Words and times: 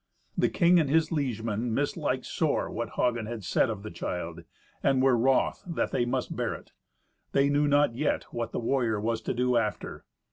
The 0.35 0.49
king 0.49 0.79
and 0.79 0.89
his 0.89 1.11
liegemen 1.11 1.75
misliked 1.75 2.25
sore 2.25 2.71
what 2.71 2.93
Hagen 2.95 3.27
had 3.27 3.43
said 3.43 3.69
of 3.69 3.83
the 3.83 3.91
child, 3.91 4.43
and 4.81 4.99
were 4.99 5.15
wroth 5.15 5.63
that 5.67 5.91
they 5.91 6.05
must 6.05 6.35
bear 6.35 6.55
it. 6.55 6.71
They 7.33 7.49
knew 7.49 7.67
not 7.67 7.93
yet 7.93 8.23
what 8.33 8.51
the 8.51 8.59
warrior 8.59 8.99
was 8.99 9.21
to 9.21 9.33
do 9.35 9.57
after. 9.57 10.03